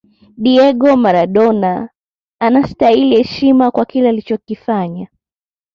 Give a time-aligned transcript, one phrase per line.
[0.43, 1.89] diego maradona
[2.39, 5.07] anasitahili heshima kwa kile alichokifanya